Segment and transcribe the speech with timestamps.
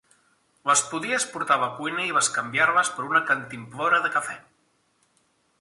[0.69, 4.39] Les podies portar a la cuina i bescanviar-les per una cantimplora de cafè.